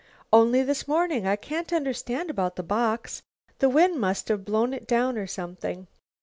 [0.33, 1.27] "Only this morning.
[1.27, 3.21] I can't understand about the box.
[3.59, 5.85] The wind must have blown it down, or something."